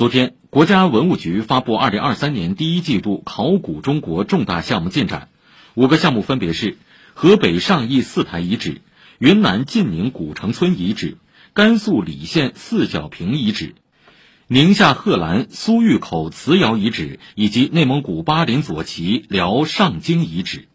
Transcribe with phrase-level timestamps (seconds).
[0.00, 5.28] 昨天，国家文物局发布二零二三年第一季度考古中国重大项目进展，
[5.74, 6.78] 五个项目分别是：
[7.12, 8.80] 河北上义四台遗址、
[9.18, 11.18] 云南晋宁古城村遗址、
[11.52, 13.74] 甘肃礼县四角坪遗址、
[14.46, 20.69] 宁夏贺兰苏峪口瓷窑遗址以及内蒙古巴林左旗辽上京遗址。